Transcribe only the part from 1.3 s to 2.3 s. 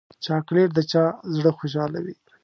زړه خوشحالوي.